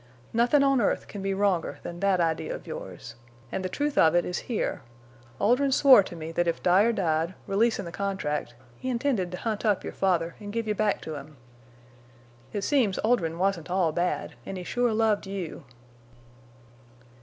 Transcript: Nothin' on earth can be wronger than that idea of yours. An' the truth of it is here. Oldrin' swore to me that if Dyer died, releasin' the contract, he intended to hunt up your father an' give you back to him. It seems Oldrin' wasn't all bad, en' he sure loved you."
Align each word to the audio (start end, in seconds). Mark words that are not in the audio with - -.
Nothin' 0.33 0.63
on 0.63 0.81
earth 0.81 1.07
can 1.07 1.21
be 1.21 1.31
wronger 1.31 1.77
than 1.83 1.99
that 1.99 2.19
idea 2.19 2.55
of 2.55 2.65
yours. 2.65 3.13
An' 3.51 3.61
the 3.61 3.69
truth 3.69 3.99
of 3.99 4.15
it 4.15 4.25
is 4.25 4.39
here. 4.49 4.81
Oldrin' 5.39 5.71
swore 5.71 6.01
to 6.01 6.15
me 6.15 6.31
that 6.31 6.47
if 6.47 6.63
Dyer 6.63 6.91
died, 6.91 7.35
releasin' 7.45 7.85
the 7.85 7.91
contract, 7.91 8.55
he 8.79 8.89
intended 8.89 9.29
to 9.31 9.37
hunt 9.37 9.63
up 9.63 9.83
your 9.83 9.93
father 9.93 10.33
an' 10.39 10.49
give 10.49 10.67
you 10.67 10.73
back 10.73 11.01
to 11.01 11.13
him. 11.17 11.37
It 12.51 12.63
seems 12.63 12.97
Oldrin' 13.03 13.37
wasn't 13.37 13.69
all 13.69 13.91
bad, 13.91 14.33
en' 14.43 14.55
he 14.55 14.63
sure 14.63 14.91
loved 14.91 15.27
you." 15.27 15.65